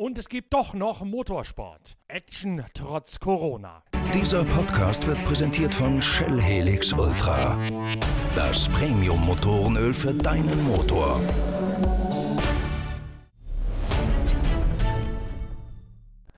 [0.00, 1.98] Und es gibt doch noch Motorsport.
[2.08, 3.82] Action trotz Corona.
[4.14, 7.58] Dieser Podcast wird präsentiert von Shell Helix Ultra.
[8.34, 11.20] Das Premium-Motorenöl für deinen Motor.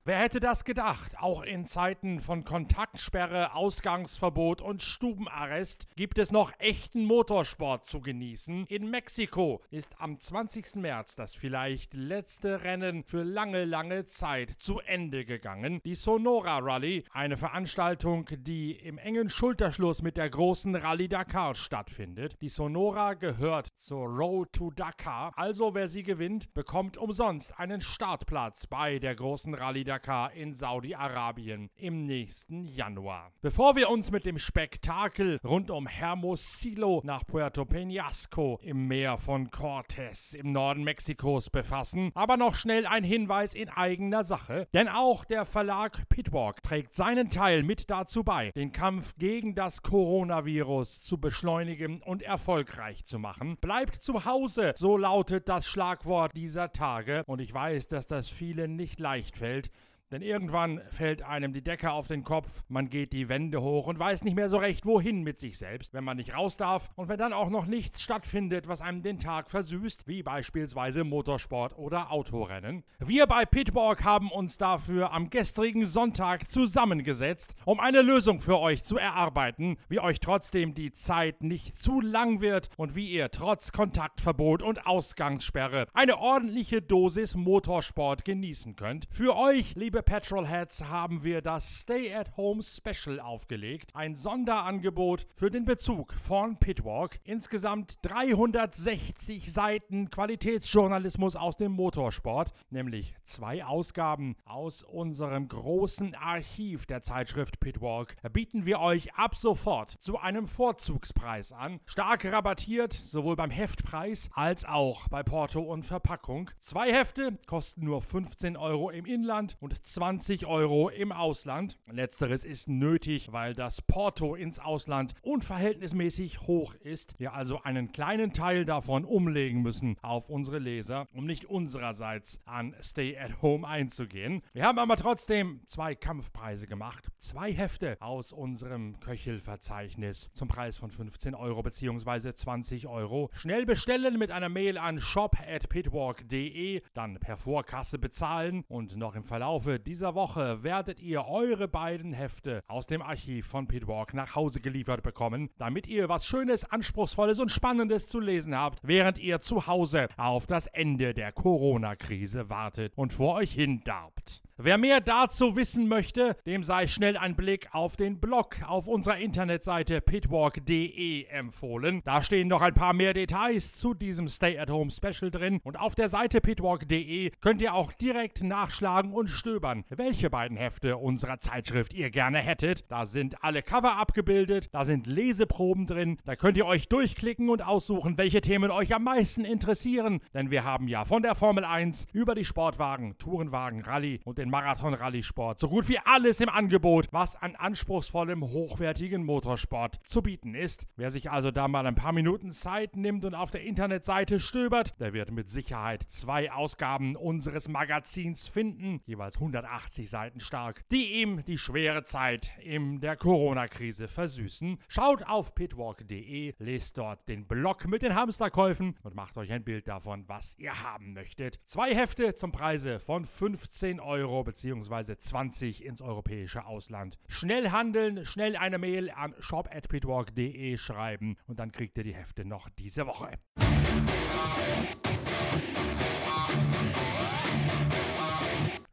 [0.04, 1.12] Wer hätte das gedacht?
[1.20, 8.66] Auch in Zeiten von Kontaktsperre, Ausgangsverbot und Stubenarrest gibt es noch echten Motorsport zu genießen.
[8.66, 10.74] In Mexiko ist am 20.
[10.74, 15.80] März das vielleicht letzte Rennen für lange, lange Zeit zu Ende gegangen.
[15.84, 22.42] Die Sonora Rally, eine Veranstaltung, die im engen Schulterschluss mit der großen Rallye Dakar stattfindet.
[22.42, 28.66] Die Sonora gehört zur Road to Dakar, also wer sie gewinnt, bekommt umsonst einen Startplatz
[28.66, 29.91] bei der großen Rallye Dakar.
[29.92, 33.30] Dakar in Saudi-Arabien im nächsten Januar.
[33.42, 39.50] Bevor wir uns mit dem Spektakel rund um Hermosillo nach Puerto Peñasco im Meer von
[39.50, 45.26] Cortés im Norden Mexikos befassen, aber noch schnell ein Hinweis in eigener Sache, denn auch
[45.26, 51.18] der Verlag Pitwalk trägt seinen Teil mit dazu bei, den Kampf gegen das Coronavirus zu
[51.18, 53.58] beschleunigen und erfolgreich zu machen.
[53.60, 58.74] Bleibt zu Hause, so lautet das Schlagwort dieser Tage und ich weiß, dass das vielen
[58.76, 59.70] nicht leicht fällt,
[60.12, 63.98] denn irgendwann fällt einem die Decke auf den Kopf, man geht die Wände hoch und
[63.98, 67.08] weiß nicht mehr so recht, wohin mit sich selbst, wenn man nicht raus darf und
[67.08, 72.12] wenn dann auch noch nichts stattfindet, was einem den Tag versüßt, wie beispielsweise Motorsport oder
[72.12, 72.84] Autorennen.
[72.98, 78.84] Wir bei Pitwalk haben uns dafür am gestrigen Sonntag zusammengesetzt, um eine Lösung für euch
[78.84, 83.72] zu erarbeiten, wie euch trotzdem die Zeit nicht zu lang wird und wie ihr trotz
[83.72, 89.06] Kontaktverbot und Ausgangssperre eine ordentliche Dosis Motorsport genießen könnt.
[89.10, 93.90] Für euch, liebe Petrolheads, haben wir das Stay at Home Special aufgelegt.
[93.94, 97.20] Ein Sonderangebot für den Bezug von Pitwalk.
[97.24, 107.02] Insgesamt 360 Seiten Qualitätsjournalismus aus dem Motorsport, nämlich zwei Ausgaben aus unserem großen Archiv der
[107.02, 111.80] Zeitschrift Pitwalk, bieten wir euch ab sofort zu einem Vorzugspreis an.
[111.86, 116.50] Stark rabattiert, sowohl beim Heftpreis als auch bei Porto und Verpackung.
[116.58, 121.78] Zwei Hefte kosten nur 15 Euro im Inland und 20 Euro im Ausland.
[121.86, 127.12] Letzteres ist nötig, weil das Porto ins Ausland unverhältnismäßig hoch ist.
[127.18, 132.74] Wir also einen kleinen Teil davon umlegen müssen auf unsere Leser, um nicht unsererseits an
[132.80, 134.40] Stay at Home einzugehen.
[134.54, 137.08] Wir haben aber trotzdem zwei Kampfpreise gemacht.
[137.18, 142.32] Zwei Hefte aus unserem Köchelverzeichnis zum Preis von 15 Euro bzw.
[142.32, 143.28] 20 Euro.
[143.34, 149.16] Schnell bestellen mit einer Mail an shop at pitwalk.de, dann per Vorkasse bezahlen und noch
[149.16, 154.34] im Verlaufe dieser Woche werdet ihr eure beiden Hefte aus dem Archiv von Pitwalk nach
[154.34, 159.40] Hause geliefert bekommen, damit ihr was Schönes, Anspruchsvolles und Spannendes zu lesen habt, während ihr
[159.40, 164.42] zu Hause auf das Ende der Corona-Krise wartet und vor euch hin darbt.
[164.58, 169.16] Wer mehr dazu wissen möchte, dem sei schnell ein Blick auf den Blog auf unserer
[169.16, 172.02] Internetseite pitwalk.de empfohlen.
[172.04, 176.10] Da stehen noch ein paar mehr Details zu diesem Stay-at-Home Special drin und auf der
[176.10, 182.10] Seite pitwalk.de könnt ihr auch direkt nachschlagen und stöbern, welche beiden Hefte unserer Zeitschrift ihr
[182.10, 182.84] gerne hättet.
[182.90, 187.62] Da sind alle Cover abgebildet, da sind Leseproben drin, da könnt ihr euch durchklicken und
[187.62, 192.06] aussuchen, welche Themen euch am meisten interessieren, denn wir haben ja von der Formel 1
[192.12, 197.36] über die Sportwagen, Tourenwagen, Rallye und den Marathon-Rallye-Sport so gut wie alles im Angebot, was
[197.36, 200.84] an anspruchsvollem, hochwertigen Motorsport zu bieten ist.
[200.96, 204.98] Wer sich also da mal ein paar Minuten Zeit nimmt und auf der Internetseite stöbert,
[205.00, 211.44] der wird mit Sicherheit zwei Ausgaben unseres Magazins finden, jeweils 180 Seiten stark, die ihm
[211.44, 214.78] die schwere Zeit in der Corona-Krise versüßen.
[214.88, 219.86] Schaut auf pitwalk.de, lest dort den Blog mit den Hamsterkäufen und macht euch ein Bild
[219.86, 221.60] davon, was ihr haben möchtet.
[221.64, 225.16] Zwei Hefte zum Preise von 15 Euro bzw.
[225.16, 227.18] 20 ins europäische Ausland.
[227.28, 232.68] Schnell handeln, schnell eine Mail an shop@pitwalk.de schreiben und dann kriegt ihr die Hefte noch
[232.70, 233.38] diese Woche.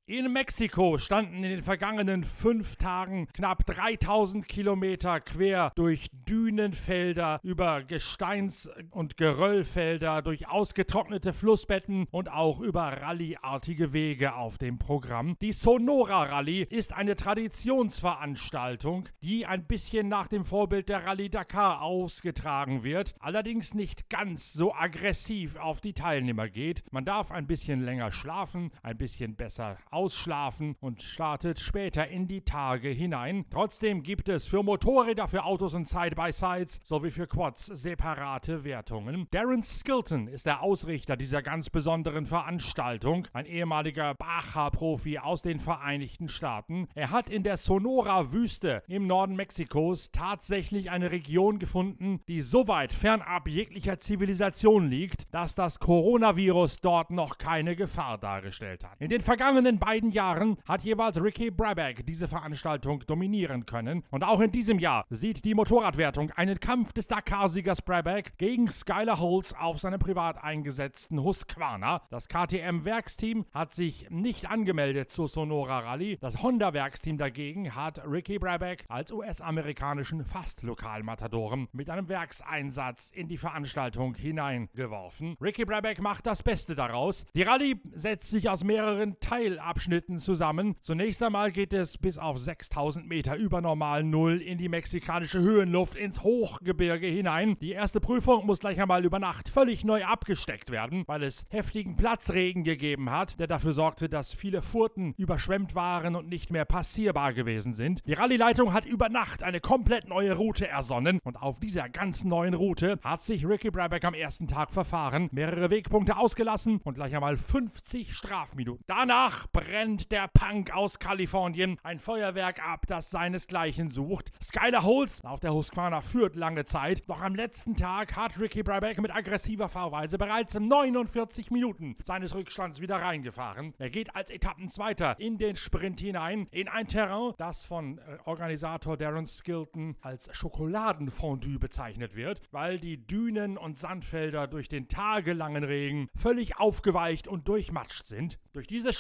[0.10, 7.84] In Mexiko standen in den vergangenen fünf Tagen knapp 3000 Kilometer quer durch Dünenfelder, über
[7.84, 15.36] Gesteins- und Geröllfelder, durch ausgetrocknete Flussbetten und auch über rallyartige Wege auf dem Programm.
[15.44, 21.84] Die Sonora Rallye ist eine Traditionsveranstaltung, die ein bisschen nach dem Vorbild der Rallye Dakar
[21.84, 26.82] ausgetragen wird, allerdings nicht ganz so aggressiv auf die Teilnehmer geht.
[26.90, 32.40] Man darf ein bisschen länger schlafen, ein bisschen besser ausschlafen und startet später in die
[32.40, 33.44] Tage hinein.
[33.50, 39.28] Trotzdem gibt es für Motorräder, für Autos und Side-by-Sides sowie für Quads separate Wertungen.
[39.32, 46.30] Darren Skilton ist der Ausrichter dieser ganz besonderen Veranstaltung, ein ehemaliger Baja-Profi aus den Vereinigten
[46.30, 46.88] Staaten.
[46.96, 52.94] Er hat in der Sonora-Wüste im Norden Mexikos tatsächlich eine Region gefunden, die so weit
[52.94, 58.96] fernab jeglicher Zivilisation liegt, dass das Coronavirus dort noch keine Gefahr dargestellt hat.
[59.02, 64.40] In den vergangenen beiden Jahren hat jeweils Ricky Brabeck diese Veranstaltung dominieren können und auch
[64.40, 69.80] in diesem Jahr sieht die Motorradwertung einen Kampf des Dakar-Siegers Brabeck gegen Skylar Holz auf
[69.80, 72.04] seinem privat eingesetzten Husqvarna.
[72.12, 76.18] Das KTM-Werksteam hat sich nicht angemeldet zur Sonora Rallye.
[76.22, 84.14] Das Honda-Werksteam dagegen hat Ricky Brabeck als US-amerikanischen Fast-Lokalmatadoren mit einem Werkseinsatz in die Veranstaltung
[84.14, 85.36] hineingeworfen.
[85.42, 87.26] Ricky Brabeck macht das Beste daraus.
[87.34, 89.79] Die Rallye setzt sich aus mehreren Teilabschnitten
[90.18, 90.76] zusammen.
[90.82, 95.96] Zunächst einmal geht es bis auf 6000 Meter über normal Null in die mexikanische Höhenluft
[95.96, 97.58] ins Hochgebirge hinein.
[97.62, 101.96] Die erste Prüfung muss gleich einmal über Nacht völlig neu abgesteckt werden, weil es heftigen
[101.96, 107.34] Platzregen gegeben hat, der dafür sorgte, dass viele Furten überschwemmt waren und nicht mehr passierbar
[107.34, 108.02] gewesen sind.
[108.06, 112.54] Die Rallye-Leitung hat über Nacht eine komplett neue Route ersonnen und auf dieser ganz neuen
[112.54, 117.38] Route hat sich Ricky Brabeck am ersten Tag verfahren, mehrere Wegpunkte ausgelassen und gleich einmal
[117.38, 118.84] 50 Strafminuten.
[118.88, 124.32] Danach brennt der Punk aus Kalifornien ein Feuerwerk ab, das seinesgleichen sucht.
[124.42, 129.00] Skyler Holz auf der Husqvarna führt lange Zeit, doch am letzten Tag hat Ricky Brabeck
[129.00, 133.76] mit aggressiver Fahrweise bereits 49 Minuten seines Rückstands wieder reingefahren.
[133.78, 138.98] Er geht als Etappenzweiter in den Sprint hinein, in ein Terrain, das von äh, Organisator
[138.98, 146.10] Darren Skilton als Schokoladenfondue bezeichnet wird, weil die Dünen und Sandfelder durch den tagelangen Regen
[146.16, 148.40] völlig aufgeweicht und durchmatscht sind.
[148.54, 148.98] Durch dieses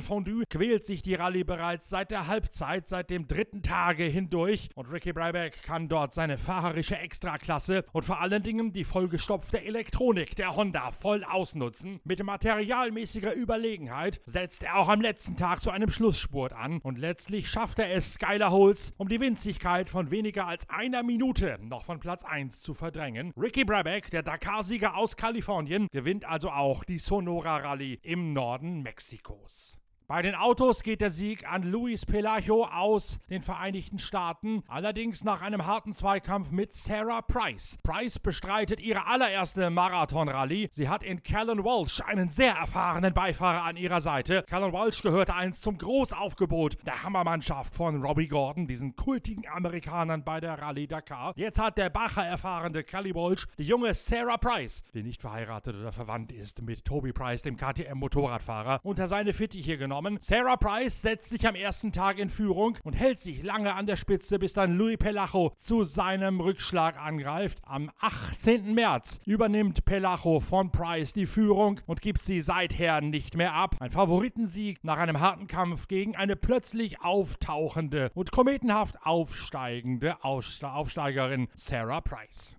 [0.00, 4.90] Schokoladenfondue quält sich die Rallye bereits seit der Halbzeit, seit dem dritten Tage hindurch und
[4.90, 10.56] Ricky Brabeck kann dort seine fahrerische Extraklasse und vor allen Dingen die vollgestopfte Elektronik der
[10.56, 12.00] Honda voll ausnutzen.
[12.04, 17.48] Mit materialmäßiger Überlegenheit setzt er auch am letzten Tag zu einem Schlussspurt an und letztlich
[17.48, 22.00] schafft er es Skyler Holes um die Winzigkeit von weniger als einer Minute noch von
[22.00, 23.32] Platz 1 zu verdrängen.
[23.36, 29.80] Ricky Brabeck, der Dakar-Sieger aus Kalifornien, gewinnt also auch die Sonora Rallye im Norden Mexikos.
[30.10, 35.40] Bei den Autos geht der Sieg an Luis Pelacho aus den Vereinigten Staaten, allerdings nach
[35.40, 37.78] einem harten Zweikampf mit Sarah Price.
[37.84, 40.68] Price bestreitet ihre allererste Marathon-Rallye.
[40.72, 44.42] Sie hat in Callan Walsh einen sehr erfahrenen Beifahrer an ihrer Seite.
[44.48, 50.40] Callan Walsh gehörte einst zum Großaufgebot der Hammermannschaft von Robbie Gordon, diesen kultigen Amerikanern bei
[50.40, 51.34] der Rallye Dakar.
[51.36, 55.92] Jetzt hat der Bacher erfahrene Callie Walsh die junge Sarah Price, die nicht verheiratet oder
[55.92, 60.18] verwandt ist mit Toby Price, dem KTM-Motorradfahrer, unter seine Fittiche genommen genommen.
[60.20, 63.96] Sarah Price setzt sich am ersten Tag in Führung und hält sich lange an der
[63.96, 67.58] Spitze, bis dann Louis Pelacho zu seinem Rückschlag angreift.
[67.64, 68.74] Am 18.
[68.74, 73.76] März übernimmt Pelacho von Price die Führung und gibt sie seither nicht mehr ab.
[73.80, 82.00] Ein Favoritensieg nach einem harten Kampf gegen eine plötzlich auftauchende und kometenhaft aufsteigende Aufsteigerin Sarah
[82.00, 82.56] Price.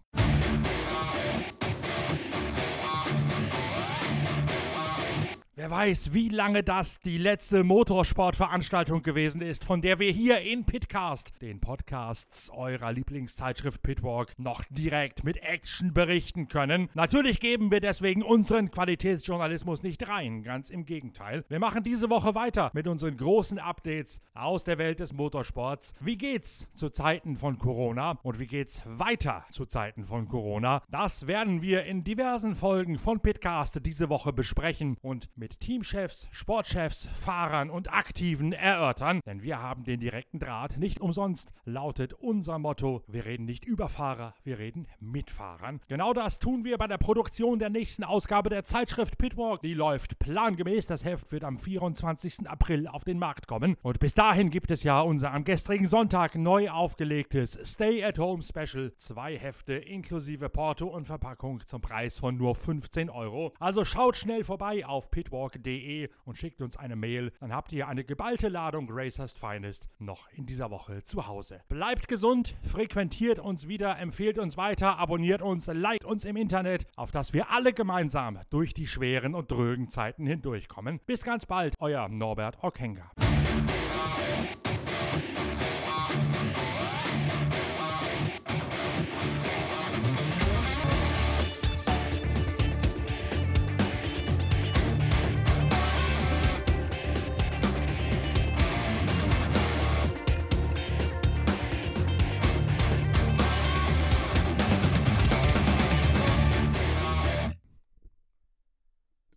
[5.62, 10.66] Wer weiß, wie lange das die letzte Motorsportveranstaltung gewesen ist, von der wir hier in
[10.66, 16.90] Pitcast, den Podcasts eurer Lieblingszeitschrift Pitwalk, noch direkt mit Action berichten können.
[16.96, 21.46] Natürlich geben wir deswegen unseren Qualitätsjournalismus nicht rein, ganz im Gegenteil.
[21.48, 25.94] Wir machen diese Woche weiter mit unseren großen Updates aus der Welt des Motorsports.
[26.00, 30.82] Wie geht's zu Zeiten von Corona und wie geht's weiter zu Zeiten von Corona?
[30.90, 36.30] Das werden wir in diversen Folgen von Pitcast diese Woche besprechen und mit mit Teamchefs,
[36.32, 40.78] Sportchefs, Fahrern und Aktiven erörtern, denn wir haben den direkten Draht.
[40.78, 45.82] Nicht umsonst lautet unser Motto, wir reden nicht über Fahrer, wir reden mit Fahrern.
[45.90, 49.62] Genau das tun wir bei der Produktion der nächsten Ausgabe der Zeitschrift Pitwalk.
[49.62, 50.88] Die läuft plangemäß.
[50.88, 52.48] Das Heft wird am 24.
[52.48, 53.76] April auf den Markt kommen.
[53.82, 58.42] Und bis dahin gibt es ja unser am gestrigen Sonntag neu aufgelegtes Stay at Home
[58.42, 58.94] Special.
[58.96, 63.54] Zwei Hefte inklusive Porto und Verpackung zum Preis von nur 15 Euro.
[63.60, 67.32] Also schaut schnell vorbei auf pitwalk pitwalk.de und schickt uns eine Mail.
[67.40, 71.62] Dann habt ihr eine geballte Ladung Racers Finest noch in dieser Woche zu Hause.
[71.70, 77.12] Bleibt gesund, frequentiert uns wieder, empfehlt uns weiter, abonniert uns, liked uns im Internet, auf
[77.12, 81.00] dass wir alle gemeinsam durch die schweren und drögen Zeiten hindurchkommen.
[81.06, 83.12] Bis ganz bald, euer Norbert Okenga.